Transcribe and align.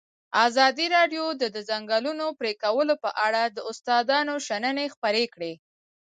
ازادي 0.45 0.85
راډیو 0.97 1.25
د 1.41 1.43
د 1.55 1.57
ځنګلونو 1.69 2.25
پرېکول 2.39 2.89
په 3.03 3.09
اړه 3.25 3.41
د 3.55 3.57
استادانو 3.71 4.33
شننې 4.47 4.85
خپرې 4.95 5.25
کړي. 5.33 5.53